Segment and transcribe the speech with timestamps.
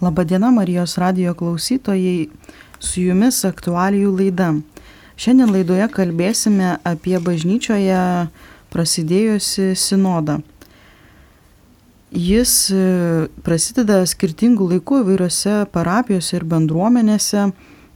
[0.00, 2.28] Labadiena Marijos radio klausytojai,
[2.78, 4.52] su jumis aktualijų laida.
[5.18, 8.28] Šiandien laidoje kalbėsime apie bažnyčioje
[8.70, 10.36] prasidėjusi sinodą.
[12.14, 12.84] Jis e,
[13.42, 17.48] prasideda skirtingų laikų įvairiose parapijose ir bendruomenėse,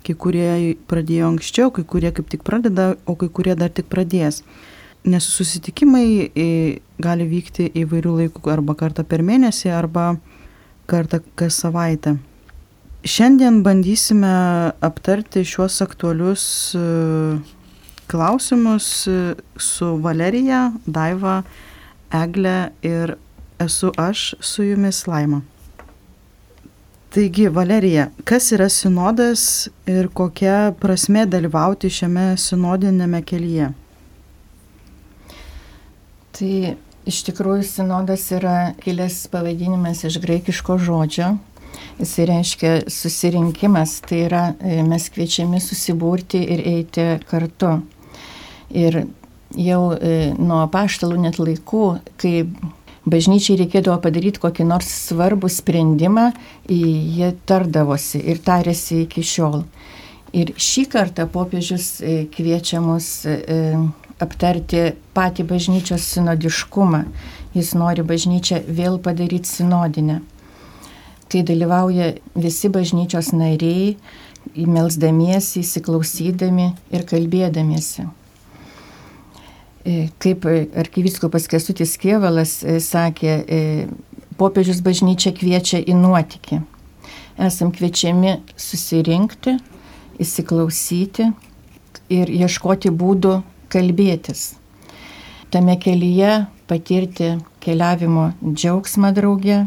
[0.03, 4.43] kai kurie pradėjo anksčiau, kai kurie kaip tik pradeda, o kai kurie dar tik pradės.
[5.07, 6.50] Nes susitikimai e,
[6.98, 10.16] gali vykti įvairių laikų arba kartą per mėnesį, arba
[10.93, 12.16] kartą kas savaitę.
[13.02, 14.30] Šiandien bandysime
[14.84, 16.45] aptarti šiuos aktualius
[16.78, 16.82] e,
[18.12, 21.41] klausimus e, su Valerija, Daiva,
[22.15, 23.16] Egle ir
[23.59, 25.41] esu aš su jumis Laima.
[27.12, 33.66] Taigi, Valerija, kas yra sinodas ir kokia prasme dalyvauti šiame sinodinėme kelyje?
[36.32, 36.54] Tai
[37.02, 41.33] Iš tikrųjų, sinodas yra kilęs pavadinimas iš graikiško žodžio.
[41.98, 47.73] Jis reiškia susirinkimas, tai yra e, mes kviečiami susibūrti ir eiti kartu.
[48.71, 49.01] Ir
[49.59, 51.82] jau e, nuo paštalų net laikų,
[52.23, 52.46] kai
[53.02, 56.30] bažnyčiai reikėdavo padaryti kokį nors svarbų sprendimą,
[56.71, 59.65] jie tardavosi ir tarėsi iki šiol.
[60.32, 63.16] Ir šį kartą popiežius e, kviečia mus
[64.22, 67.04] aptarti patį bažnyčios sinodiškumą.
[67.53, 70.22] Jis nori bažnyčią vėl padaryti sinodinę.
[71.32, 73.97] Kai dalyvauja visi bažnyčios nariai,
[74.59, 78.09] įmelsdamiesi, įsiklausydami ir kalbėdamiesi.
[79.82, 80.47] E, kaip
[80.78, 83.60] arkiviskupas Kesutis Kievalas e, sakė, e,
[84.38, 86.60] popiežius bažnyčia kviečia į nuotikį.
[87.42, 89.56] Esam kviečiami susirinkti,
[90.22, 91.31] įsiklausyti
[92.12, 93.41] ir ieškoti būdų
[93.72, 94.53] kalbėtis.
[95.53, 99.66] Tame kelyje patirti keliavimo džiaugsmą draugę,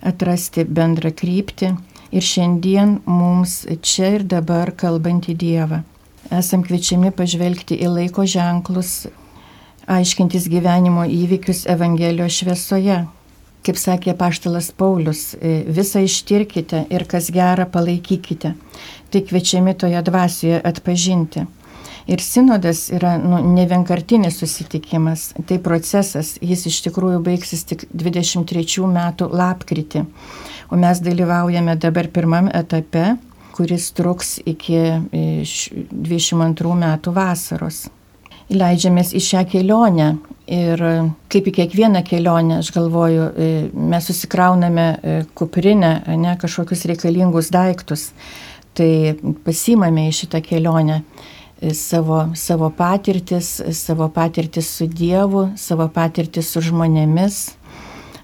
[0.00, 1.74] atrasti bendrą kryptį
[2.10, 5.82] ir šiandien mums čia ir dabar kalbantį Dievą.
[6.30, 9.08] Esam kviečiami pažvelgti į laiko ženklus,
[9.90, 13.00] aiškintis gyvenimo įvykius Evangelijos šviesoje.
[13.60, 15.34] Kaip sakė paštalas Paulius,
[15.68, 18.54] visą ištirkite ir kas gera palaikykite.
[19.10, 21.44] Tai kviečiami toje dvasioje atpažinti.
[22.08, 28.86] Ir sinodas yra nu, ne vienkartinis susitikimas, tai procesas, jis iš tikrųjų baigsis tik 23
[28.88, 30.04] metų lapkritį.
[30.70, 33.16] O mes dalyvaujame dabar pirmam etape,
[33.56, 34.78] kuris truks iki
[35.12, 37.88] 22 metų vasaros.
[38.50, 40.14] Leidžiamės į šią kelionę
[40.50, 40.80] ir
[41.30, 48.08] kaip į kiekvieną kelionę, aš galvoju, e, mes susikrauname e, kuprinę, ne kažkokius reikalingus daiktus,
[48.74, 51.02] tai pasimame į šitą kelionę
[51.74, 57.40] savo, savo patirtis, savo patirtis su Dievu, savo patirtis su žmonėmis,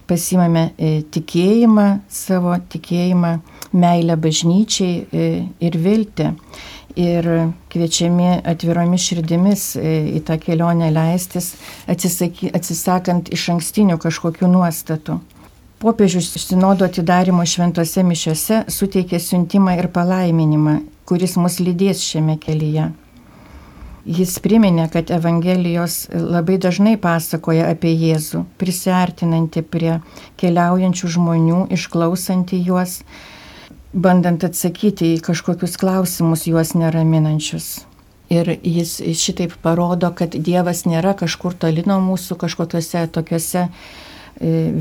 [0.09, 3.37] pasimame e, tikėjimą, savo tikėjimą,
[3.77, 5.29] meilę bažnyčiai e,
[5.61, 6.33] ir viltį.
[6.97, 7.27] Ir
[7.69, 11.53] kviečiami atviromis širdimis e, į tą kelionę leistis,
[11.93, 15.21] atsisaky, atsisakant iš ankstinių kažkokių nuostatų.
[15.77, 22.95] Popiežius sinodo atidarimo šventose mišiose suteikė siuntimą ir palaiminimą, kuris mus lydės šiame kelyje.
[24.07, 29.97] Jis priminė, kad Evangelijos labai dažnai pasakoja apie Jėzų, prisartinantį prie
[30.39, 33.01] keliaujančių žmonių, išklausantį juos,
[33.91, 37.87] bandant atsakyti į kažkokius klausimus juos neraminančius.
[38.31, 43.71] Ir jis šitaip parodo, kad Dievas nėra kažkur toli nuo mūsų, kažkokiuose tokiuose e,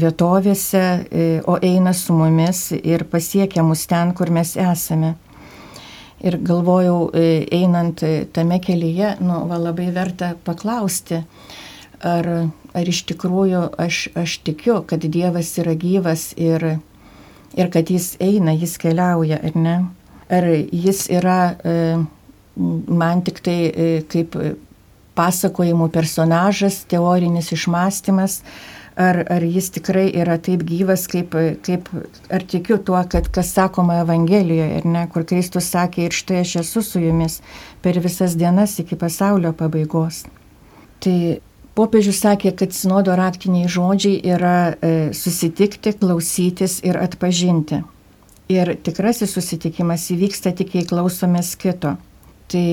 [0.05, 5.15] vietovėse, e, o eina su mumis ir pasiekia mus ten, kur mes esame.
[6.23, 11.19] Ir galvojau, e, einant e, tame kelyje, nu, va, labai verta paklausti,
[11.99, 12.29] ar,
[12.75, 16.77] ar iš tikrųjų aš, aš tikiu, kad Dievas yra gyvas ir,
[17.55, 19.75] ir kad Jis eina, Jis keliauja, ar ne?
[20.31, 21.75] Ar Jis yra e,
[22.55, 23.59] man tik tai
[24.07, 24.39] kaip
[25.15, 28.41] pasakojimų personažas, teorinis išmastymas,
[28.95, 31.35] ar, ar jis tikrai yra taip gyvas, kaip,
[31.66, 31.89] kaip
[32.31, 36.84] ar tikiu tuo, kad kas sakoma Evangelijoje, ne, kur Kristus sakė, ir štai aš esu
[36.85, 37.41] su jumis
[37.84, 40.23] per visas dienas iki pasaulio pabaigos.
[41.03, 41.17] Tai
[41.75, 47.84] popiežius sakė, kad sinodo raktiniai žodžiai yra e, susitikti, klausytis ir atpažinti.
[48.52, 51.96] Ir tikrasis susitikimas įvyksta tik, jei klausomės kito.
[52.52, 52.66] Tai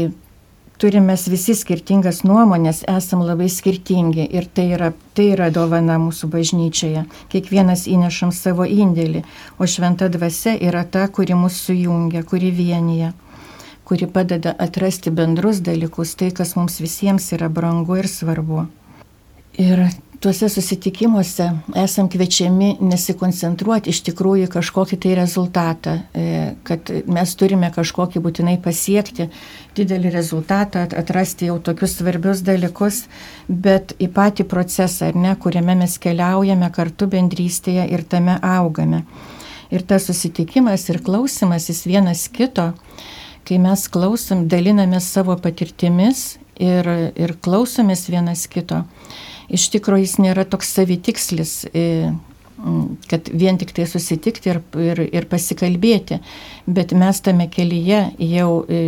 [0.83, 6.27] turim mes visi skirtingas nuomonės, esam labai skirtingi ir tai yra, tai yra dovana mūsų
[6.33, 7.05] bažnyčioje.
[7.31, 9.23] Kiekvienas įnešam savo indėlį,
[9.63, 13.13] o šventa dvasia yra ta, kuri mus sujungia, kuri vienyje,
[13.87, 18.67] kuri padeda atrasti bendrus dalykus, tai, kas mums visiems yra brangu ir svarbu.
[19.63, 19.87] Ir
[20.23, 21.49] tuose susitikimuose
[21.83, 26.27] esam kviečiami nesikoncentruoti iš tikrųjų kažkokį tai rezultatą, e,
[26.63, 29.27] kad mes turime kažkokį būtinai pasiekti
[29.75, 33.07] didelį rezultatą, atrasti jau tokius svarbius dalykus,
[33.49, 39.03] bet į patį procesą, ar ne, kuriame mes keliaujame kartu bendrystėje ir tame augame.
[39.75, 42.71] Ir tas susitikimas ir klausimas jis vienas kito,
[43.49, 46.87] kai mes klausom, dalinamės savo patirtimis ir,
[47.19, 48.85] ir klausomės vienas kito
[49.53, 52.13] iš tikrųjų jis nėra toks savitikslis, e,
[53.11, 56.21] kad vien tik tai susitikti ir, ir, ir pasikalbėti,
[56.67, 58.83] bet mes tame kelyje jau e,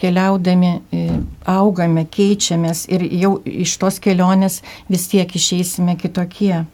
[0.00, 1.06] keliaudami e,
[1.48, 6.64] augame, keičiamės ir jau iš tos kelionės vis tiek išeisime kitokie.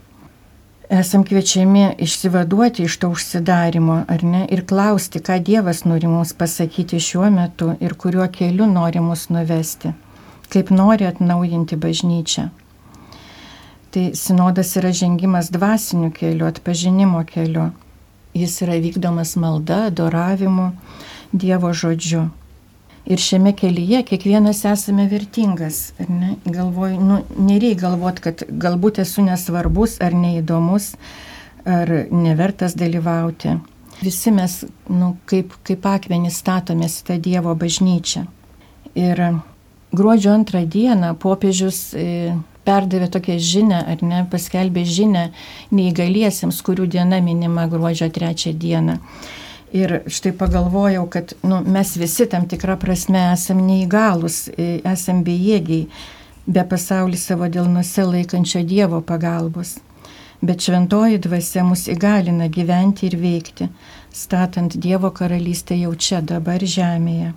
[0.87, 7.01] Esam kviečiami išsivaduoti iš to užsidarimo, ar ne, ir klausti, ką Dievas nori mums pasakyti
[7.03, 9.91] šiuo metu ir kuriuo keliu nori mus nuvesti,
[10.53, 12.47] kaip nori atnaujinti bažnyčią.
[13.97, 17.71] Tai sinodas yra žengimas dvasiniu keliu, atpažinimo keliu.
[18.37, 20.67] Jis yra vykdomas malda, adoravimu,
[21.33, 22.27] Dievo žodžiu.
[23.09, 25.79] Ir šiame kelyje kiekvienas esame vertingas.
[26.09, 26.35] Ne?
[26.45, 30.91] Galvoju, nu, nereikia galvoti, kad galbūt esu nesvarbus ar neįdomus,
[31.65, 33.55] ar nevertas dalyvauti.
[34.03, 34.59] Visi mes,
[34.93, 38.27] nu, kaip, kaip akmenys statomės į tą Dievo bažnyčią.
[38.93, 39.25] Ir
[39.97, 45.29] gruodžio antrą dieną popiežius e, perdavė tokią žinę, ar ne, paskelbė žinę
[45.75, 48.99] neįgaliesiems, kurių diena minima gruodžio trečią dieną.
[49.77, 55.89] Ir štai pagalvojau, kad nu, mes visi tam tikrą prasme esame neįgalus, e, esame bejėgiai,
[56.47, 59.77] be pasaulį savo dėlnuose laikančio Dievo pagalbos.
[60.43, 63.71] Bet šventoji dvasia mus įgalina gyventi ir veikti,
[64.13, 67.35] statant Dievo karalystę jau čia, dabar žemėje.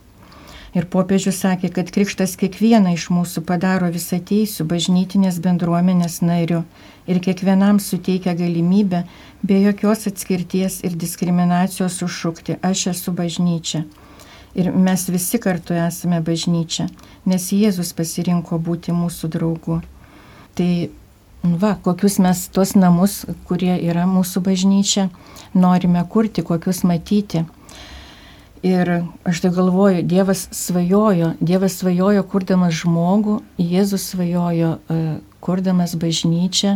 [0.77, 6.61] Ir popiežius sakė, kad krikštas kiekvieną iš mūsų padaro visą teisų bažnytinės bendruomenės nariu
[7.09, 9.03] ir kiekvienam suteikia galimybę
[9.41, 13.83] be jokios atskirties ir diskriminacijos užšūkti aš esu bažnyčia.
[14.53, 16.87] Ir mes visi kartu esame bažnyčia,
[17.25, 19.81] nes Jėzus pasirinko būti mūsų draugu.
[20.57, 20.71] Tai
[21.43, 25.09] va, kokius mes tuos namus, kurie yra mūsų bažnyčia,
[25.53, 27.45] norime kurti, kokius matyti
[28.63, 28.89] Ir
[29.23, 34.97] aš tai galvoju, Dievas svajojo, Dievas svajojo kurdamas žmogų, Jėzus svajojo e,
[35.39, 36.73] kurdamas bažnyčią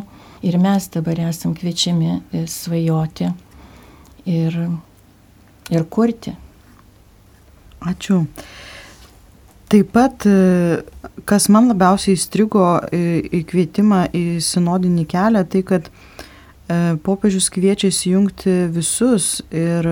[0.47, 3.27] ir mes dabar esam kviečiami e, svajoti
[4.31, 4.55] ir,
[5.75, 6.37] ir kurti.
[7.83, 8.21] Ačiū.
[9.67, 15.91] Taip pat, e, kas man labiausiai įstrigo į kvietimą į sinodinį kelią, tai kad
[17.03, 19.83] popiežius kviečia įsijungti visus ir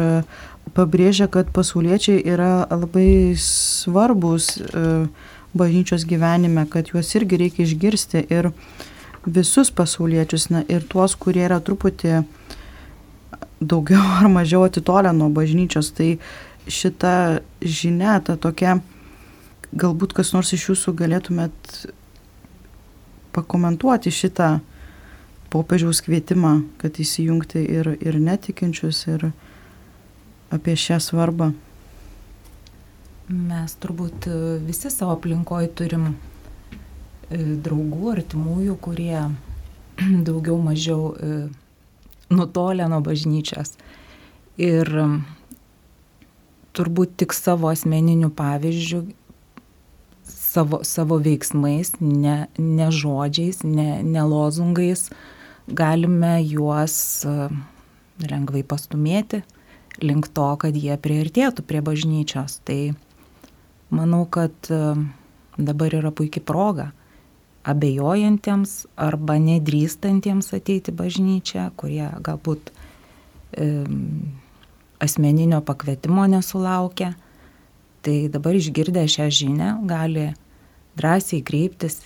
[0.76, 5.08] pabrėžia, kad pasauliečiai yra labai svarbus e,
[5.54, 8.52] bažnyčios gyvenime, kad juos irgi reikia išgirsti ir
[9.26, 12.22] visus pasauliečius, na, ir tuos, kurie yra truputį
[13.62, 15.92] daugiau ar mažiau atitolę nuo bažnyčios.
[15.98, 16.16] Tai
[16.72, 18.80] šita žinia, ta tokia,
[19.74, 21.86] galbūt kas nors iš jūsų galėtumėt
[23.36, 24.60] pakomentuoti šitą
[25.52, 29.32] popiežiaus kvietimą, kad įsijungti ir, ir netikinčius, ir,
[30.52, 31.52] apie šią svarbą?
[33.32, 36.16] Mes turbūt e, visi savo aplinkoje turim e,
[37.64, 39.22] draugų, artimųjų, kurie
[40.28, 41.38] daugiau mažiau e,
[42.32, 43.78] nutolę nuo bažnyčios.
[44.60, 44.92] Ir
[46.76, 49.06] turbūt tik savo asmeniniu pavyzdžiu,
[50.28, 55.08] savo, savo veiksmais, ne, ne žodžiais, ne, ne lozungais
[55.72, 57.24] galime juos
[58.28, 59.44] lengvai pastumėti
[60.00, 62.60] link to, kad jie priartėtų prie bažnyčios.
[62.68, 62.94] Tai
[63.92, 64.96] manau, kad e,
[65.58, 66.92] dabar yra puikia proga
[67.68, 73.68] abejojantiems arba nedrįstantiems ateiti bažnyčią, kurie galbūt e,
[75.02, 77.14] asmeninio pakvietimo nesulaukia.
[78.02, 80.32] Tai dabar išgirdę šią žinę gali
[80.98, 82.00] drąsiai kreiptis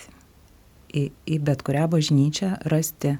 [0.91, 3.15] į, į bet kurią bažnyčią, rasti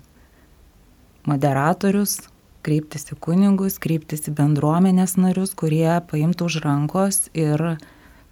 [1.26, 2.20] moderatorius,
[2.66, 7.62] kreiptis į kunigus, kreiptis į bendruomenės narius, kurie paimtų už rankos ir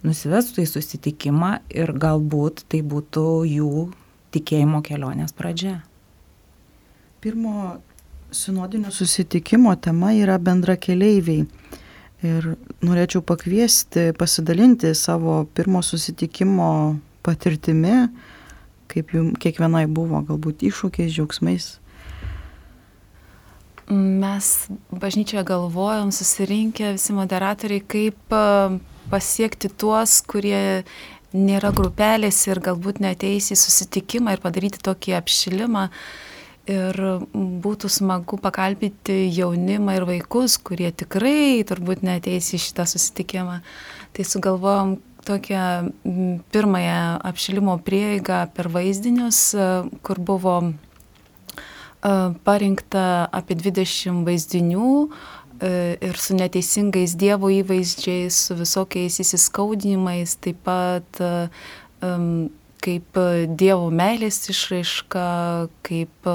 [0.04, 3.88] nusivestų į susitikimą ir galbūt tai būtų jų
[4.34, 5.78] tikėjimo kelionės pradžia.
[7.24, 7.78] Pirmo
[8.34, 11.46] sinodinio susitikimo tema yra bendra keleiviai.
[12.24, 16.68] Ir norėčiau pakviesti, pasidalinti savo pirmo susitikimo
[17.24, 18.08] patirtimi,
[18.88, 21.74] kaip jums kiekvienai buvo, galbūt iššūkiais, džiaugsmais.
[23.90, 28.36] Mes bažnyčioje galvojom, susirinkę visi moderatoriai, kaip
[29.12, 30.84] pasiekti tuos, kurie
[31.34, 35.88] nėra grupelės ir galbūt neteis į susitikimą ir padaryti tokį apšilimą.
[36.64, 36.96] Ir
[37.34, 43.58] būtų smagu pakalbėti jaunimą ir vaikus, kurie tikrai turbūt neteis į šitą susitikimą.
[44.16, 44.94] Tai sugalvojom
[45.28, 45.92] tokią
[46.54, 49.50] pirmąją apšilimo prieigą per vaizdinius,
[50.00, 50.56] kur buvo
[52.44, 54.90] parinkta apie 20 vaizdinių
[56.04, 61.22] ir su neteisingais Dievo įvaizdžiais, su visokiais įsiskaudinimais, taip pat
[62.84, 63.20] kaip
[63.56, 65.28] Dievo meilės išraiška,
[65.86, 66.28] kaip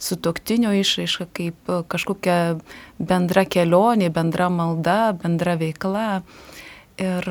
[0.00, 2.38] sutoktinio išraiška, kaip kažkokia
[3.02, 6.22] bendra kelionė, bendra malda, bendra veikla.
[7.02, 7.28] Ir,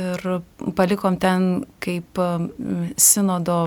[0.00, 0.26] ir
[0.74, 1.46] palikom ten
[1.84, 2.18] kaip
[2.98, 3.60] sinodo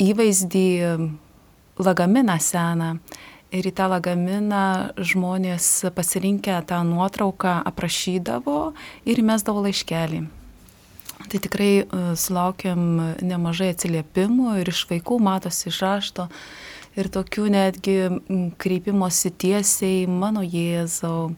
[0.00, 0.68] įvaizdį
[1.78, 2.98] lagaminą seną.
[3.54, 8.72] Ir į tą lagaminą žmonės pasirinkę tą nuotrauką aprašydavo
[9.06, 10.24] ir įmesdavo laiškelį.
[11.30, 11.86] Tai tikrai e,
[12.18, 16.26] sulaukiam nemažai atsiliepimų ir iš vaikų matosi iš rašto
[16.98, 17.96] ir tokių netgi
[18.60, 21.34] kreipimosi tiesiai mano Jėzau.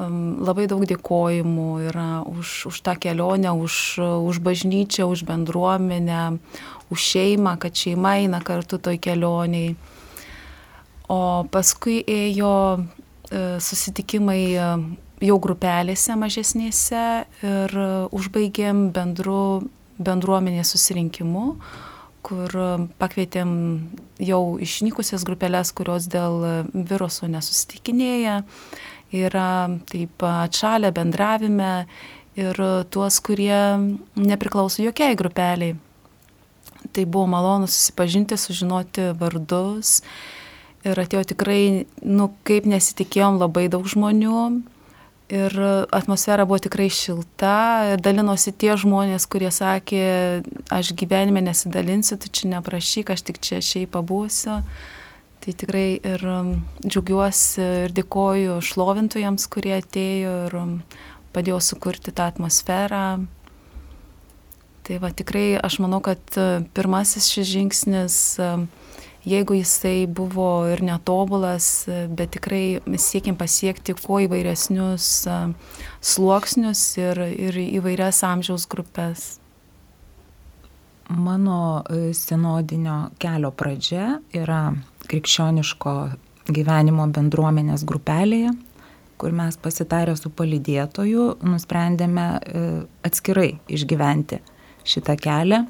[0.00, 6.38] Labai daug dėkojimų yra už, už tą kelionę, už, už bažnyčią, už bendruomenę,
[6.90, 9.74] už šeimą, kad šeima eina kartu toj kelioniai.
[11.10, 11.20] O
[11.50, 14.70] paskui ėjo e, susitikimai e,
[15.26, 17.04] jau grupelėse mažesnėse
[17.44, 17.76] ir
[18.14, 19.42] užbaigėm bendru
[20.00, 21.44] bendruomenės susirinkimu,
[22.24, 22.54] kur
[23.00, 23.50] pakvietėm
[24.20, 26.40] jau išnykusias grupelės, kurios dėl
[26.72, 28.40] viruso nesusitikinėja,
[29.16, 29.50] yra
[29.90, 31.72] taip atšalę bendravime
[32.40, 32.60] ir
[32.92, 33.60] tuos, kurie
[34.16, 35.76] nepriklauso jokiai grupeliai.
[36.92, 40.00] Tai buvo malonu susipažinti, sužinoti vardus.
[40.80, 44.44] Ir atėjo tikrai, nu, kaip nesitikėjom, labai daug žmonių.
[45.30, 45.54] Ir
[45.94, 47.98] atmosfera buvo tikrai šilta.
[48.02, 50.06] Dalinosi tie žmonės, kurie sakė,
[50.72, 54.56] aš gyvenime nesidalinsiu, tu čia neprašyk, aš tik čia šiaip pabūsiu.
[55.40, 56.50] Tai tikrai ir um,
[56.82, 60.74] džiaugiuosi ir dėkoju šlovintojams, kurie atėjo ir um,
[61.32, 63.04] padėjo sukurti tą atmosferą.
[64.90, 66.44] Tai va tikrai aš manau, kad e,
[66.74, 68.46] pirmasis šis žingsnis, e,
[69.30, 75.06] jeigu jisai buvo ir netobulas, e, bet tikrai siekim pasiekti kuo įvairesnius
[76.02, 79.28] sluoksnius ir, ir įvairias amžiaus grupės.
[81.06, 84.72] Mano sinodinio kelio pradžia yra
[85.06, 85.98] krikščioniško
[86.50, 88.56] gyvenimo bendruomenės grupelėje,
[89.22, 92.32] kur mes pasitarę su palidėtoju nusprendėme
[93.06, 94.42] atskirai išgyventi
[94.88, 95.64] šitą kelią.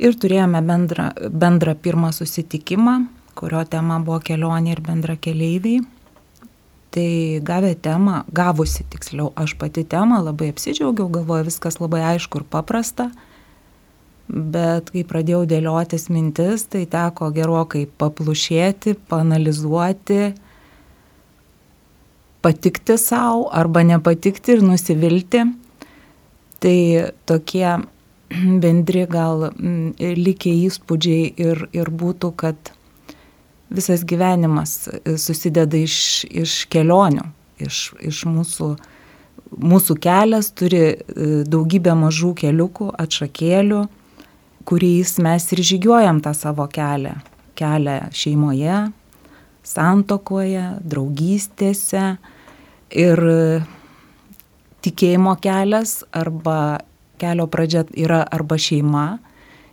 [0.00, 2.94] Ir turėjome bendrą, bendrą pirmą susitikimą,
[3.36, 5.82] kurio tema buvo kelionė ir bendra keleiviai.
[6.90, 12.46] Tai gavę temą, gavusi tiksliau, aš pati temą labai apsidžiaugiau, galvoju viskas labai aišku ir
[12.50, 13.10] paprasta.
[14.30, 20.20] Bet kai pradėjau dėliotis mintis, tai teko gerokai paplušėti, panalizuoti,
[22.42, 25.44] patikti savo arba nepatikti ir nusivilti.
[26.60, 26.80] Tai
[27.28, 27.78] tokie
[28.62, 32.72] bendri gal mm, likę įspūdžiai ir, ir būtų, kad
[33.70, 37.24] visas gyvenimas e, susideda iš, iš kelionių,
[37.62, 38.74] iš, iš mūsų,
[39.56, 40.94] mūsų kelias turi e,
[41.48, 43.84] daugybę mažų keliukų, atšakėlių,
[44.68, 47.16] kuriais mes ir žygiuojam tą savo kelią.
[47.58, 48.76] Kelią šeimoje,
[49.66, 52.04] santokoje, draugystėse
[52.96, 53.22] ir
[54.84, 56.80] tikėjimo kelias arba
[57.20, 59.18] kelio pradžia yra arba šeima,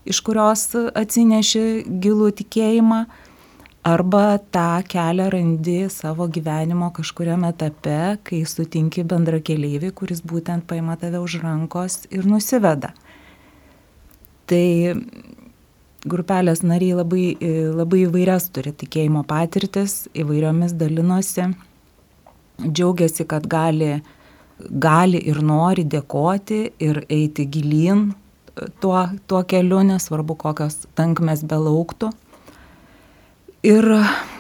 [0.07, 1.63] iš kurios atsineši
[2.03, 3.05] gilų tikėjimą,
[3.87, 10.97] arba tą kelią randi savo gyvenimo kažkuriam etape, kai sutinki bendra keliaivį, kuris būtent paima
[10.99, 12.91] tave už rankos ir nusiveda.
[14.47, 14.67] Tai
[16.07, 17.23] grupelės nariai labai,
[17.79, 21.49] labai įvairias turi tikėjimo patirtis, įvairiomis dalinosi,
[22.67, 23.97] džiaugiasi, kad gali
[24.57, 28.09] gali ir nori dėkoti ir eiti gilyn
[28.81, 32.11] tuo, tuo keliu, nesvarbu kokios tankmes belauktų.
[33.67, 33.85] Ir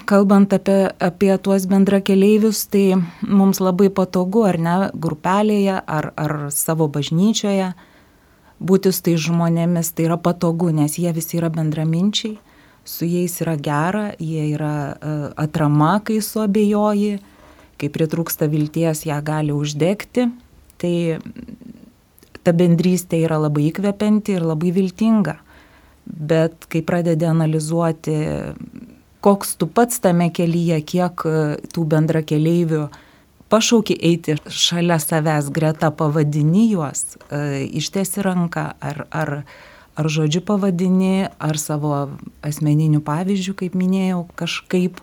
[0.07, 6.87] kalbant apie, apie tuos bendrakeleivius, tai mums labai patogu, ar ne, grupelėje, ar, ar savo
[6.87, 7.73] bažnyčioje
[8.57, 12.37] būti su tai žmonėmis, tai yra patogu, nes jie visi yra bendraminčiai,
[12.87, 17.19] su jais yra gera, jie yra uh, atrama, kai suabejoji,
[17.77, 20.29] kai pritrūksta vilties, ją gali uždegti.
[20.77, 20.93] Tai
[22.45, 25.39] ta bendrystė yra labai įkvepianti ir labai viltinga.
[26.07, 28.15] Bet kai pradedi analizuoti,
[29.25, 31.25] koks tu pats tame kelyje, kiek
[31.73, 32.87] tų bendra keleivių
[33.49, 39.31] pašauki eiti šalia savęs greta pavadini juos, e, ištiesi ranką ar, ar,
[39.95, 41.93] ar žodžiu pavadini, ar savo
[42.45, 44.99] asmeniniu pavyzdžiu, kaip minėjau, kažkaip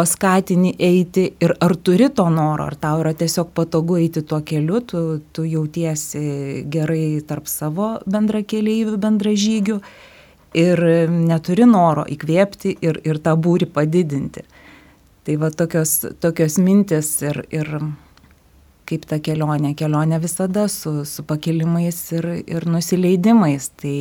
[0.00, 4.80] paskatini eiti ir ar turi to noro, ar tau yra tiesiog patogu eiti tuo keliu,
[4.80, 5.02] tu,
[5.36, 9.76] tu jautiesi gerai tarp savo bendrakeleivių, bendražygių
[10.56, 14.46] ir neturi noro įkvėpti ir, ir tą būrį padidinti.
[15.26, 17.68] Tai va tokios, tokios mintis ir, ir
[18.88, 19.74] kaip ta kelionė.
[19.76, 23.68] Kelionė visada su, su pakilimais ir, ir nusileidimais.
[23.78, 23.98] Tai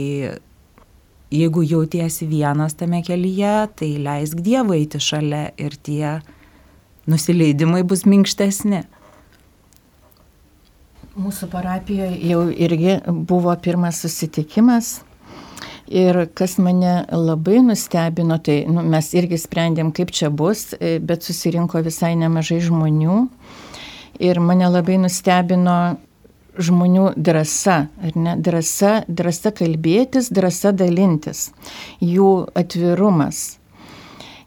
[1.33, 6.19] jeigu jautiesi vienas tame kelyje, tai leisk Dievui eiti šalia ir tie
[7.09, 8.85] nusileidimai bus minkštesni.
[11.19, 14.99] Mūsų parapijoje jau irgi buvo pirmas susitikimas
[15.89, 21.81] Ir kas mane labai nustebino, tai nu, mes irgi sprendėm, kaip čia bus, bet susirinko
[21.81, 23.23] visai nemažai žmonių.
[24.21, 25.97] Ir mane labai nustebino
[26.57, 28.35] žmonių drąsa, ar ne?
[28.37, 31.49] Drąsa, drąsa kalbėtis, drąsa dalintis,
[32.01, 33.59] jų atvirumas.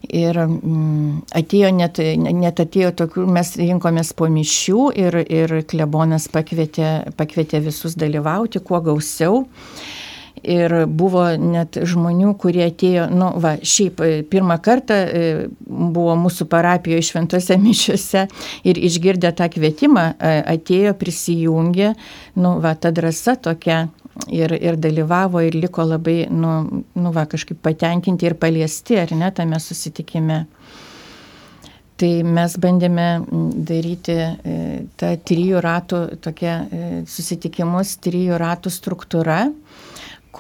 [0.02, 2.00] Ir mm, atėjo net,
[2.34, 8.82] net atėjo tokių, mes rinkomės po mišių ir, ir klebonas pakvietė, pakvietė visus dalyvauti kuo
[8.82, 9.44] gausiau.
[10.42, 15.26] Ir buvo net žmonių, kurie atėjo, nu, va, šiaip e, pirmą kartą e,
[15.70, 18.24] buvo mūsų parapijoje šventose mišiuose
[18.66, 21.92] ir išgirdę tą kvietimą e, atėjo, prisijungė,
[22.42, 23.84] nu, va, ta drąsa tokia
[24.34, 26.56] ir, ir dalyvavo ir liko labai, nu,
[26.98, 30.42] nu, va, kažkaip patenkinti ir paliesti, ar ne, tame susitikime.
[32.02, 33.08] Tai mes bandėme
[33.62, 34.16] daryti
[34.98, 36.56] tą trijų ratų, tokia
[37.06, 39.44] susitikimus, trijų ratų struktūra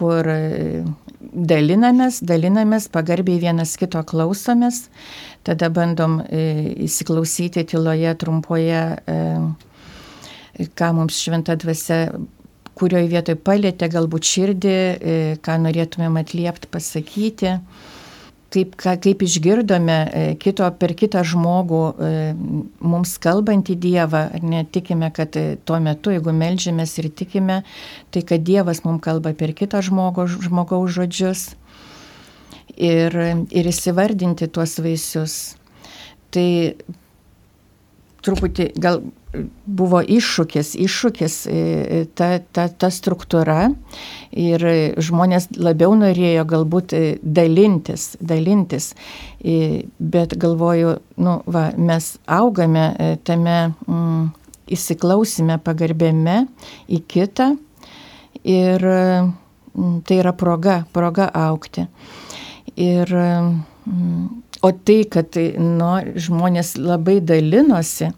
[0.02, 0.82] kur e,
[1.52, 4.86] dalinamės, dalinamės, pagarbiai vienas kito klausomės,
[5.46, 6.42] tada bandom e,
[6.88, 12.04] įsiklausyti tyloje, trumpoje, e, ką mums šventa dvasia,
[12.78, 14.76] kurioje vietoje palėtė galbūt širdį,
[15.44, 17.52] ką norėtumėm atliepti, pasakyti
[18.52, 22.10] kaip, ka, kaip išgirdome e, kito, per kitą žmogų e,
[22.84, 27.62] mums kalbantį Dievą, netikime, kad e, tuo metu, jeigu melžiamės ir tikime,
[28.14, 31.46] tai kad Dievas mums kalba per kitą žmogo, žmogaus žodžius
[32.76, 33.16] ir,
[33.50, 35.38] ir įsivardinti tuos vaisius.
[36.32, 36.48] Tai
[38.22, 39.02] truputį gal
[39.64, 43.70] buvo iššūkis, iššūkis e, e, ta, ta, ta struktūra
[44.36, 44.64] ir
[45.00, 48.92] žmonės labiau norėjo galbūt e, dalintis, dalintis,
[49.42, 52.84] bet galvoju, nu, va, mes augame
[53.26, 54.28] tame mm,
[54.76, 56.36] įsiklausime pagarbėme
[56.92, 57.48] į kitą
[58.44, 61.88] ir mm, tai yra proga, proga aukti.
[62.76, 65.88] Ir mm, O tai, kad nu,
[66.22, 68.12] žmonės labai dalinosi,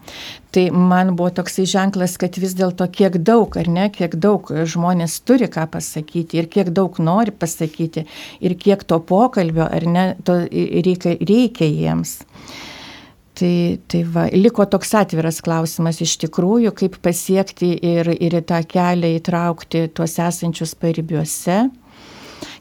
[0.52, 5.16] tai man buvo toksai ženklas, kad vis dėlto kiek daug, ar ne, kiek daug žmonės
[5.24, 8.04] turi ką pasakyti ir kiek daug nori pasakyti
[8.44, 12.18] ir kiek to pokalbio, ar ne, to reikia, reikia jiems.
[13.34, 19.16] Tai, tai va, liko toks atviras klausimas iš tikrųjų, kaip pasiekti ir, ir tą kelią
[19.16, 21.64] įtraukti tuos esančius paribiuose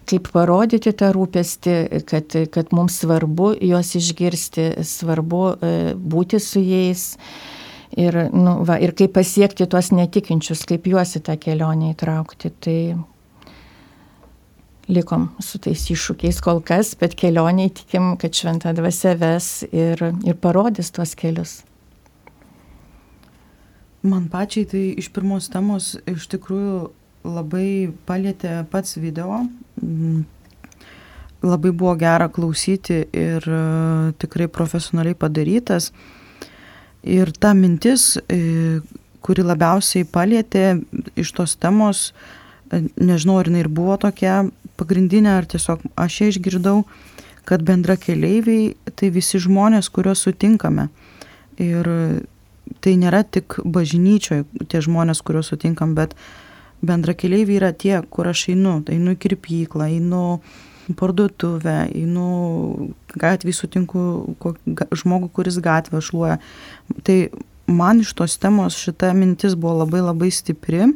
[0.10, 1.76] kaip parodyti tą rūpestį,
[2.10, 7.14] kad, kad mums svarbu juos išgirsti, svarbu e, būti su jais.
[7.94, 12.50] Ir, nu, va, ir kaip pasiekti tuos netikinčius, kaip juos į tą kelionę įtraukti.
[12.64, 12.78] Tai
[14.90, 20.40] likom su tais iššūkiais kol kas, bet kelionė tikim, kad šventą dvasę ves ir, ir
[20.42, 21.62] parodys tuos kelius.
[24.04, 26.90] Man pačiai tai iš pirmos temos iš tikrųjų
[27.24, 29.46] labai palėtė pats video.
[29.84, 30.24] Mm.
[31.44, 33.64] Labai buvo gera klausyti ir e,
[34.20, 35.90] tikrai profesionaliai padarytas.
[37.04, 38.80] Ir ta mintis, e,
[39.24, 40.78] kuri labiausiai palėtė
[41.20, 42.14] iš tos temos,
[42.72, 44.46] e, nežinau, ar jinai ir buvo tokia
[44.80, 46.78] pagrindinė, ar tiesiog aš ją išgirdau,
[47.44, 50.88] kad bendra keleiviai tai visi žmonės, kuriuos sutinkame.
[51.60, 51.92] Ir
[52.80, 56.43] tai nėra tik bažnyčioje tie žmonės, kuriuos sutinkam, bet uh,
[56.84, 60.24] bendrakeleiviai yra tie, kur aš einu, tai einu į kirpyklą, einu
[60.92, 62.28] į parduotuvę, einu
[63.20, 64.04] gatvį sutinku
[64.92, 66.40] žmogų, kuris gatvę šluoja.
[67.08, 67.18] Tai
[67.72, 70.90] man iš tos temos šita mintis buvo labai labai stipri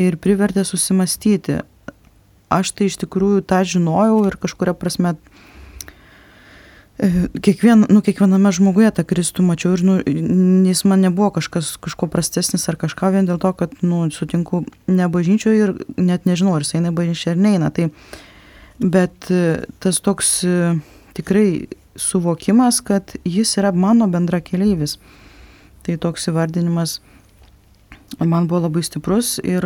[0.00, 1.62] ir privertė susimastyti.
[2.52, 5.16] Aš tai iš tikrųjų tą žinojau ir kažkuria prasme
[7.42, 9.96] kiekvien, nu, kiekviename žmoguje tą Kristų mačiau ir nu,
[10.68, 15.64] jis man nebuvo kažkas, kažko prastesnis ar kažką vien dėl to, kad nu, sutinku nebažnyčioje
[15.66, 17.72] ir net nežinau, ar jis eina bažnyčia ar neina.
[17.74, 17.90] Tai,
[18.80, 19.28] bet
[19.82, 20.38] tas toks
[21.16, 24.96] tikrai suvokimas, kad jis yra mano bendra keleivis.
[25.86, 27.00] Tai toks įvardinimas
[28.20, 29.64] man buvo labai stiprus ir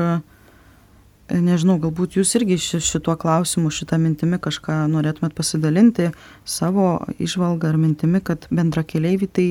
[1.31, 6.11] nežinau, galbūt jūs irgi šituo klausimu, šitą mintimi kažką norėtumėt pasidalinti
[6.45, 9.47] savo išvalgą ar mintimi, kad bendra keliaivi tai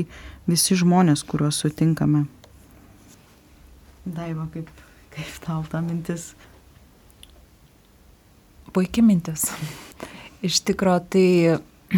[0.49, 2.25] visi žmonės, kuriuos sutinkame.
[4.09, 4.69] Daiva, kaip,
[5.15, 6.33] kaip tau ta mintis?
[8.73, 9.49] Puikia mintis.
[10.45, 11.27] Iš tikrųjų, tai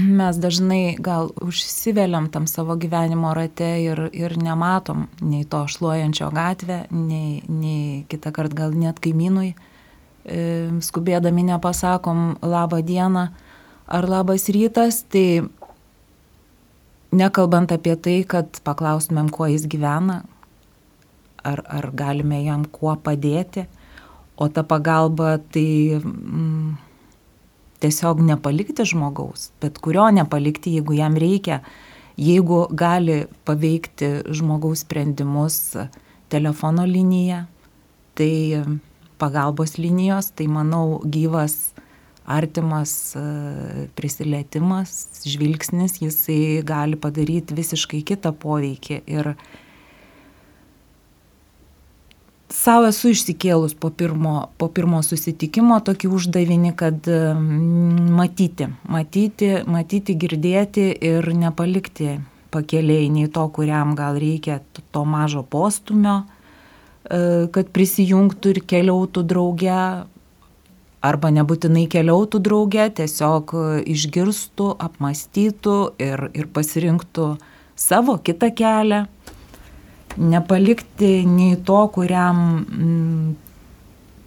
[0.01, 6.85] mes dažnai gal užsiveliam tam savo gyvenimo rate ir, ir nematom nei to šluojančio gatvę,
[6.95, 9.51] nei, nei kitą kartą gal net kaimynui
[10.25, 13.29] skubėdami nepasakom labą dieną
[13.91, 15.43] ar labas rytas, tai
[17.11, 20.21] nekalbant apie tai, kad paklaustumėm, kuo jis gyvena,
[21.43, 23.65] ar, ar galime jam kuo padėti,
[24.39, 26.77] o ta pagalba tai mm,
[27.83, 31.59] tiesiog nepalikti žmogaus, bet kurio nepalikti, jeigu jam reikia,
[32.21, 35.59] jeigu gali paveikti žmogaus sprendimus
[36.31, 37.43] telefono linija,
[38.15, 38.31] tai
[39.21, 41.71] pagalbos linijos, tai manau gyvas,
[42.25, 49.01] artimas e, prisilietimas, žvilgsnis, jisai gali padaryti visiškai kitą poveikį.
[49.11, 49.33] Ir
[52.51, 57.07] savo esu išsikėlus po pirmo, po pirmo susitikimo tokį uždavinį, kad
[58.21, 62.19] matyti, matyti, matyti, girdėti ir nepalikti
[62.51, 64.59] pakeliai nei to, kuriam gal reikia
[64.91, 66.40] to mažo postumio, E,
[67.51, 69.79] kad prisijungtų ir keliautų drauge,
[71.01, 73.53] arba nebūtinai keliautų drauge, tiesiog
[73.89, 77.33] išgirstų, apmastytų ir, ir pasirinktų
[77.75, 79.05] savo kitą kelią.
[80.21, 83.31] Nepalikti nei to, kuriam m,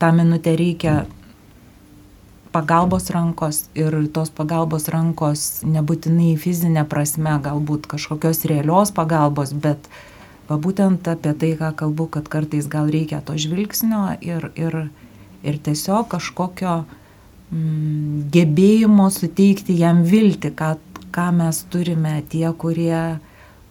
[0.00, 0.94] tą minutę reikia
[2.54, 10.13] pagalbos rankos ir tos pagalbos rankos nebūtinai fizinė prasme, galbūt kažkokios realios pagalbos, bet uh,
[10.48, 14.74] Va būtent apie tai, ką kalbu, kad kartais gal reikia to žvilgsnio ir, ir,
[15.40, 20.74] ir tiesiog kažkokio mm, gebėjimo suteikti jam viltį, ką,
[21.14, 23.20] ką mes turime tie, kurie,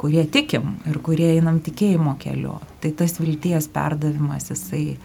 [0.02, 2.58] kurie tikim ir kurie einam tikėjimo keliu.
[2.82, 4.98] Tai tas vilties perdavimas, jisai,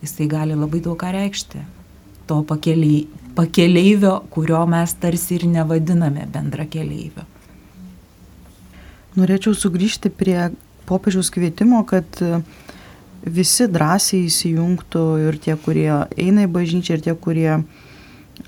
[0.00, 1.60] jisai gali labai daug ką reikšti.
[2.32, 3.04] To pakeliai,
[3.36, 7.28] pakeleivio, kurio mes tarsi ir nevadiname bendra keleivio.
[9.20, 10.48] Norėčiau sugrįžti prie
[10.90, 12.40] popiežiaus kvietimo, kad e,
[13.24, 17.62] visi drąsiai įsijungtų ir tie, kurie eina į bažnyčią, ir tie, kurie e,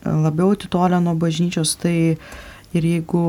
[0.07, 1.77] labiau atitolę nuo bažnyčios.
[1.83, 1.95] Tai
[2.73, 3.25] ir jeigu,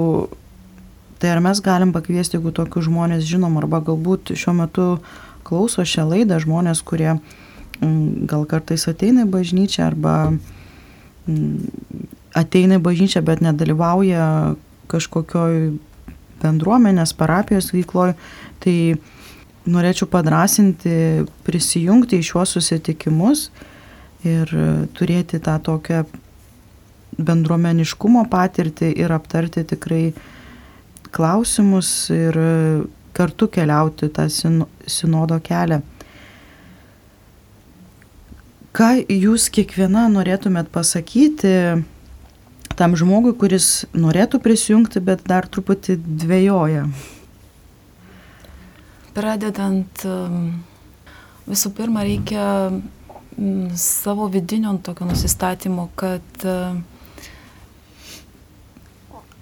[1.21, 4.89] tai ar mes galim pakviesti, jeigu tokius žmonės žinom, arba galbūt šiuo metu
[5.47, 7.17] klauso šią laidą žmonės, kurie
[8.29, 10.13] gal kartais ateina į bažnyčią arba
[12.37, 14.55] ateina į bažnyčią, bet nedalyvauja
[14.91, 15.73] kažkokioj
[16.43, 18.13] bendruomenės, parapijos veikloj,
[18.63, 18.95] Tai
[19.67, 23.49] norėčiau padrasinti, prisijungti į šiuos susitikimus
[24.23, 24.51] ir
[24.95, 26.03] turėti tą tokią
[27.19, 30.05] bendruomeniškumo patirtį ir aptarti tikrai
[31.13, 32.39] klausimus ir
[33.13, 35.81] kartu keliauti tą sinodo kelią.
[38.73, 41.51] Ką jūs kiekviena norėtumėt pasakyti
[42.79, 46.87] tam žmogui, kuris norėtų prisijungti, bet dar truputį dvėjoja?
[49.13, 50.05] pradedant
[51.47, 52.47] visų pirma reikia
[53.79, 56.43] savo vidinio tokio nusistatymo, kad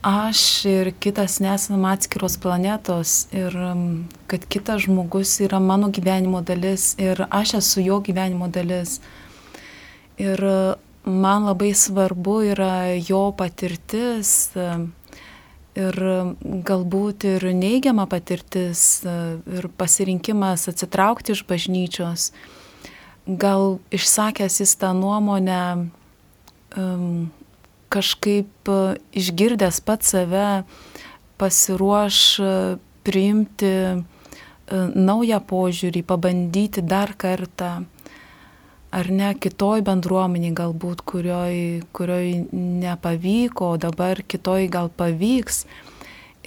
[0.08, 3.56] aš ir kitas nesam atskiros planetos ir
[4.32, 9.00] kad kitas žmogus yra mano gyvenimo dalis ir aš esu jo gyvenimo dalis.
[10.22, 10.42] Ir
[11.06, 14.52] man labai svarbu yra jo patirtis,
[15.78, 15.96] ir
[16.68, 22.32] galbūt ir neigiama patirtis ir pasirinkimas atsitraukti iš bažnyčios,
[23.26, 25.90] gal išsakęs jis tą nuomonę,
[27.92, 28.72] kažkaip
[29.16, 30.64] išgirdęs pat save
[31.40, 32.18] pasiruoš
[33.04, 33.74] priimti
[34.72, 37.82] naują požiūrį, pabandyti dar kartą
[38.92, 41.56] ar ne kitoj bendruomeniai galbūt, kurioj,
[41.96, 45.64] kurioj nepavyko, o dabar kitoj gal pavyks.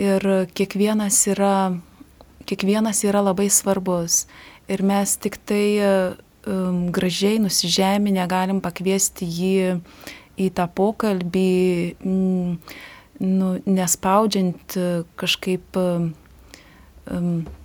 [0.00, 1.76] Ir kiekvienas yra,
[2.44, 4.24] kiekvienas yra labai svarbus.
[4.68, 9.78] Ir mes tik tai um, gražiai nusižeminę galim pakviesti jį
[10.40, 11.54] į tą pokalbį,
[12.02, 12.76] mm,
[13.24, 14.76] nu, nespaudžiant
[15.20, 16.10] kažkaip um,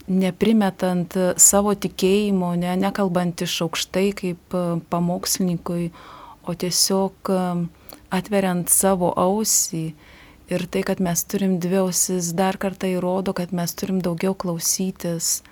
[0.10, 4.56] neprimetant savo tikėjimo, ne, nekalbant iš aukštai kaip
[4.92, 5.90] pamokslininkui,
[6.44, 7.32] o tiesiog
[8.10, 9.94] atveriant savo ausį.
[10.50, 15.44] Ir tai, kad mes turim dvi ausis, dar kartą įrodo, kad mes turim daugiau klausytis.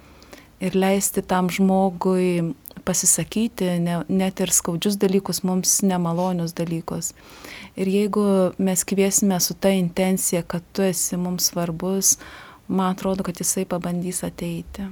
[0.60, 7.12] ir leisti tam žmogui pasisakyti, ne, net ir skaudžius dalykus, mums nemalonius dalykus.
[7.78, 8.26] Ir jeigu
[8.58, 12.17] mes kviesime su ta intencija, kad tu esi mums svarbus,
[12.68, 14.88] man atrodo, kad jisai pabandys ateiti.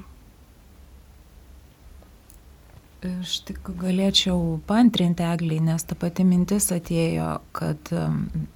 [3.06, 7.92] Aš tik galėčiau pantrinti egliai, nes ta pati mintis atėjo, kad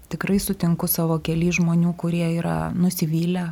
[0.10, 3.52] tikrai sutinku savo keli žmonių, kurie yra nusivylę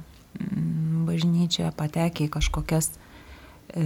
[1.07, 3.85] bažnyčia, patekę į kažkokias e,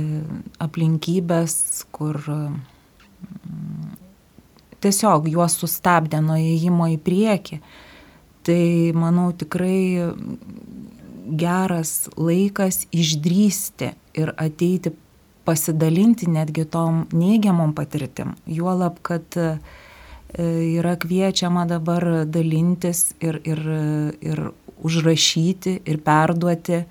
[0.64, 1.56] aplinkybės,
[1.94, 2.20] kur
[4.82, 7.62] tiesiog juos sustabdė nuo įėjimo į priekį.
[8.42, 8.64] Tai
[8.98, 10.10] manau tikrai
[11.26, 14.94] geras laikas išdrysti ir ateiti
[15.46, 18.36] pasidalinti netgi tom neigiamom patirtim.
[18.46, 19.58] Juolab, kad e,
[20.78, 23.64] yra kviečiama dabar dalintis ir, ir,
[24.22, 24.44] ir
[24.82, 26.84] užrašyti ir perduoti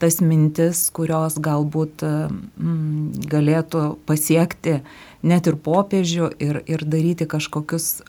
[0.00, 4.78] tas mintis, kurios galbūt mm, galėtų pasiekti
[5.20, 8.00] net ir popiežių ir, ir daryti kažkokius,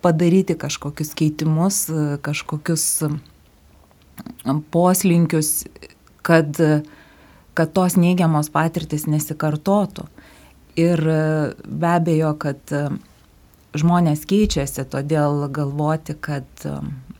[0.00, 1.82] padaryti kažkokius keitimus,
[2.24, 2.86] kažkokius
[4.72, 5.66] poslinkius,
[6.26, 6.58] kad
[7.58, 10.06] kad tos neigiamos patirtis nesikartotų.
[10.78, 12.60] Ir be abejo, kad
[13.78, 16.46] žmonės keičiasi, todėl galvoti, kad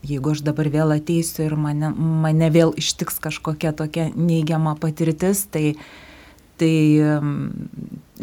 [0.07, 1.91] jeigu aš dabar vėl ateisiu ir mane,
[2.23, 5.73] mane vėl ištiks kažkokia tokia neigiama patirtis, tai,
[6.55, 6.71] tai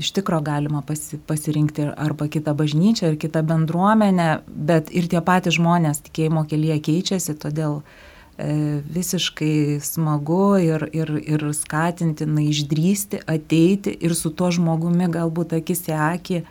[0.00, 5.60] iš tikro galima pasi, pasirinkti arba kitą bažnyčią, ar kitą bendruomenę, bet ir tie patys
[5.60, 8.04] žmonės tikėjimo kelyje keičiasi, todėl uh,
[8.38, 15.94] visiškai smagu ir, ir, ir skatintina išdrysti, ateiti ir su tuo žmogumi galbūt akis į
[15.96, 16.44] akį e,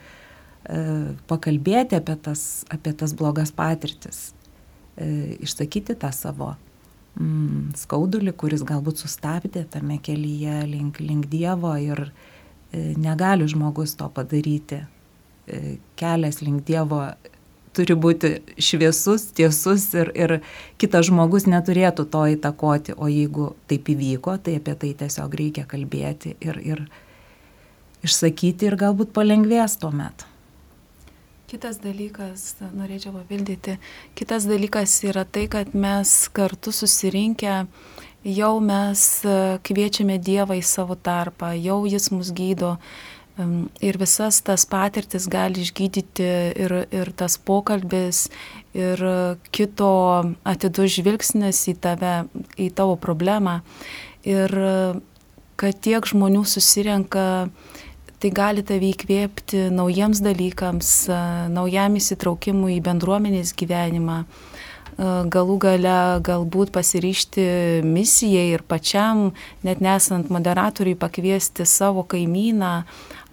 [1.29, 4.31] pakalbėti apie tas, apie tas blogas patirtis,
[4.97, 6.55] e, išsakyti tą savo
[7.19, 12.09] mm, skaudulį, kuris galbūt sustabdė tame kelyje link, link Dievo ir
[12.75, 14.81] negali žmogus to padaryti.
[15.95, 17.05] Kelias link Dievo
[17.75, 20.35] turi būti šviesus, tiesus ir, ir
[20.81, 26.35] kitas žmogus neturėtų to įtakoti, o jeigu taip įvyko, tai apie tai tiesiog reikia kalbėti
[26.43, 26.85] ir, ir
[28.05, 30.31] išsakyti ir galbūt palengvės tuo metu.
[31.45, 33.75] Kitas dalykas, norėčiau papildyti,
[34.17, 37.59] kitas dalykas yra tai, kad mes kartu susirinkę
[38.25, 39.03] jau mes
[39.67, 42.75] kviečiame Dievą į savo tarpą, jau Jis mus gydo,
[43.35, 48.29] Ir visas tas patirtis gali išgydyti ir, ir tas pokalbis,
[48.71, 49.01] ir
[49.51, 49.91] kito
[50.47, 52.13] atidus žvilgsnis į tave,
[52.55, 53.59] į tavo problemą.
[54.23, 54.55] Ir
[55.59, 57.27] kad tiek žmonių susirenka,
[58.23, 60.93] tai gali tave įkvėpti naujiems dalykams,
[61.51, 64.23] naujam įsitraukimui į bendruomenės gyvenimą
[64.97, 67.45] galų gale galbūt pasiryšti
[67.83, 69.31] misijai ir pačiam,
[69.63, 72.85] net nesant moderatoriui, pakviesti savo kaimyną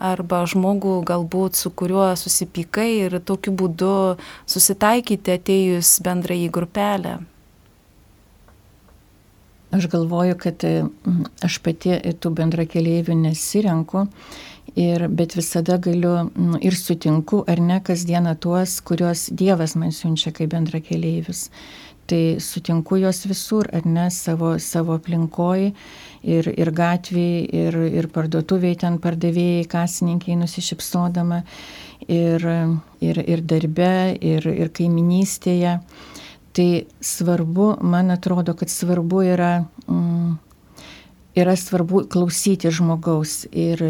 [0.03, 4.19] arba žmogų galbūt su kuriuo susipykai ir tokiu būdu
[4.51, 7.21] susitaikyti atėjus bendrai į grupelę.
[9.73, 14.09] Aš galvoju, kad mm, aš pati tų bendrakeleivių nesirenku,
[14.77, 20.33] ir, bet visada galiu nu, ir sutinku, ar ne, kasdieną tuos, kuriuos Dievas man siunčia
[20.33, 21.49] kaip bendrakeleivius.
[22.09, 25.71] Tai sutinku juos visur, ar ne, savo, savo aplinkoje
[26.25, 31.43] ir, ir gatvėje, ir, ir parduotuvėje ten pardavėjai, kasininkai nusišypsodama,
[32.09, 32.49] ir,
[33.01, 35.79] ir, ir darbe, ir, ir kaiminystėje.
[36.53, 39.53] Tai svarbu, man atrodo, kad svarbu yra,
[39.87, 40.35] mm,
[41.39, 43.81] yra svarbu klausyti žmogaus ir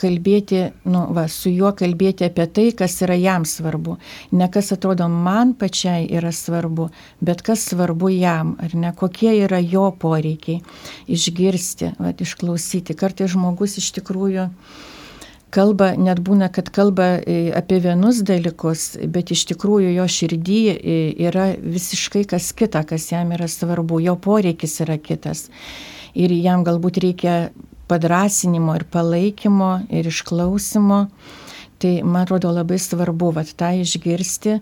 [0.00, 3.96] kalbėti, nu, va, su juo kalbėti apie tai, kas yra jam svarbu.
[4.36, 6.90] Ne kas atrodo man pačiai yra svarbu,
[7.24, 10.60] bet kas svarbu jam, ar ne, kokie yra jo poreikiai.
[11.08, 12.96] Išgirsti, va, išklausyti.
[12.98, 14.50] Kartai žmogus iš tikrųjų
[15.56, 20.98] kalba, net būna, kad kalba e, apie vienus dalykus, bet iš tikrųjų jo širdį e,
[21.28, 25.46] yra visiškai kas kita, kas jam yra svarbu, jo poreikis yra kitas.
[26.16, 27.36] Ir jam galbūt reikia
[27.88, 31.06] padrasinimo ir palaikymo ir išklausimo.
[31.76, 34.60] Tai man atrodo labai svarbu vat, tą išgirsti,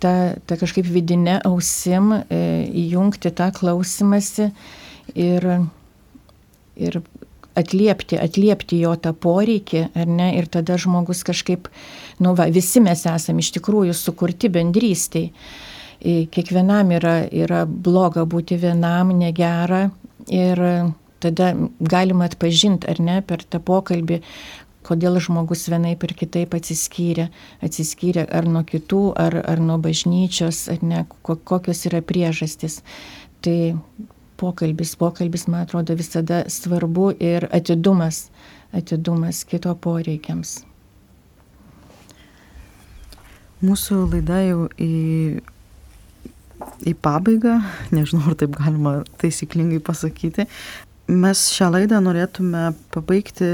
[0.00, 0.14] tą,
[0.48, 2.40] tą kažkaip vidinę ausim, e,
[2.84, 4.48] įjungti tą klausimąsi
[5.12, 5.48] ir,
[6.80, 6.98] ir
[7.54, 11.68] atliepti, atliepti jo tą poreikį, ar ne, ir tada žmogus kažkaip,
[12.24, 15.30] nu va, visi mes esame iš tikrųjų sukurti bendrystiai.
[16.00, 19.86] E, kiekvienam yra, yra bloga būti vienam, negera
[20.32, 20.64] ir
[21.24, 24.20] tada galima atpažinti, ar ne, per tą pokalbį,
[24.84, 27.28] kodėl žmogus vienaip ir kitaip atsiskyrė,
[27.64, 32.82] atsiskyrė ar nuo kitų, ar, ar nuo bažnyčios, ar ne, kokios yra priežastis.
[33.44, 33.56] Tai
[34.40, 38.28] pokalbis, pokalbis, man atrodo, visada svarbu ir atidumas,
[38.76, 40.60] atidumas kito poreikiams.
[43.64, 45.40] Mūsų laida jau į,
[46.84, 47.60] į pabaigą,
[47.96, 50.48] nežinau, ar taip galima taisyklingai pasakyti.
[51.04, 53.44] Mes šią laidą norėtume pabaigti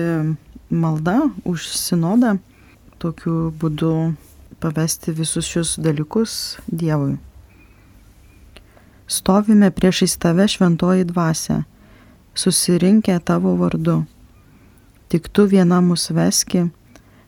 [0.71, 2.37] maldą už sinodą,
[3.03, 4.15] tokiu būdu
[4.63, 7.17] pavesti visus šius dalykus Dievui.
[9.11, 11.65] Stovime priešais tave šventoji dvasia,
[12.39, 14.05] susirinkę tavo vardu.
[15.11, 16.69] Tik tu viena mus veski,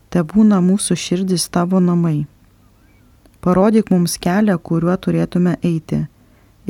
[0.06, 2.28] te būna mūsų širdis tavo namai.
[3.42, 6.04] Parodyk mums kelią, kuriuo turėtume eiti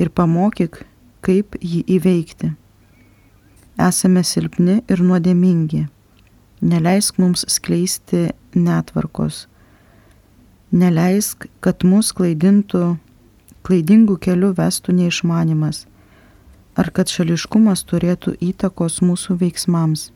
[0.01, 0.87] ir pamokyk,
[1.21, 2.55] kaip jį įveikti.
[3.81, 5.87] Esame silpni ir nuodėmingi.
[6.63, 9.47] Neleisk mums skleisti netvarkos.
[10.73, 12.97] Neleisk, kad mus klaidintų,
[13.67, 15.87] klaidingų kelių vestų neišmanimas,
[16.77, 20.11] ar kad šališkumas turėtų įtakos mūsų veiksmams.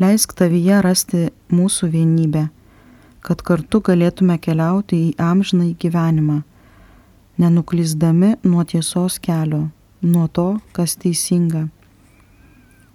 [0.00, 2.48] Leisk tavyje rasti mūsų vienybę
[3.26, 6.42] kad kartu galėtume keliauti į amžinai gyvenimą,
[7.42, 9.64] nenuklyzdami nuo tiesos kelio,
[10.06, 11.66] nuo to, kas teisinga.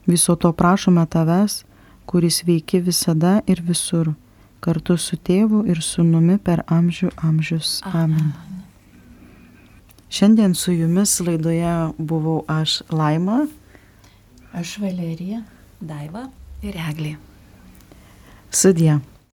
[0.07, 1.63] Viso to prašome tavęs,
[2.05, 4.13] kuris veiki visada ir visur,
[4.59, 7.79] kartu su tėvu ir sunumi per amžių amžius.
[7.85, 8.33] Amen.
[10.11, 13.45] Šiandien su jumis laidoje buvau aš Laima,
[14.53, 15.45] Aš Valerija.
[15.79, 16.25] Daiva.
[16.61, 17.15] Ir eglė.
[18.51, 18.99] Sudie.